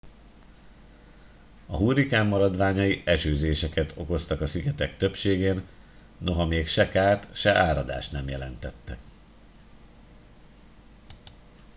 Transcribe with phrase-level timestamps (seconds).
[1.65, 5.67] a hurrikán maradványai esőzéseket okoztak a szigetek többségén
[6.17, 8.97] noha még se kárt se áradást nem jelentettek